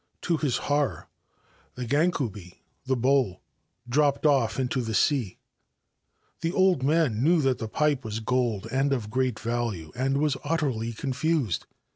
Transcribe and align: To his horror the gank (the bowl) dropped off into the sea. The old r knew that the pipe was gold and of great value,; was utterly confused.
To 0.21 0.37
his 0.37 0.57
horror 0.57 1.05
the 1.75 1.85
gank 1.85 2.17
(the 2.87 2.95
bowl) 2.95 3.43
dropped 3.87 4.25
off 4.25 4.59
into 4.59 4.81
the 4.81 4.95
sea. 4.95 5.37
The 6.39 6.51
old 6.51 6.83
r 6.83 7.07
knew 7.07 7.39
that 7.43 7.59
the 7.59 7.67
pipe 7.67 8.03
was 8.03 8.19
gold 8.19 8.67
and 8.71 8.93
of 8.93 9.11
great 9.11 9.39
value,; 9.39 9.91
was 10.15 10.37
utterly 10.43 10.91
confused. 10.93 11.67